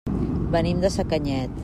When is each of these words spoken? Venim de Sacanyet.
Venim 0.55 0.81
de 0.85 0.93
Sacanyet. 0.97 1.59